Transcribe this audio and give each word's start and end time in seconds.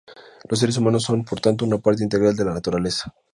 Los 0.49 0.57
seres 0.57 0.77
humanos 0.79 1.03
son, 1.03 1.23
por 1.23 1.39
tanto, 1.41 1.63
una 1.63 1.77
parte 1.77 2.01
integral 2.03 2.35
de 2.35 2.43
la 2.45 2.55
naturaleza. 2.55 3.13